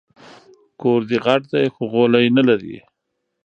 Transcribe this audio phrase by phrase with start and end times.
[0.81, 2.75] کور دي غټ دی خو غولی نه لري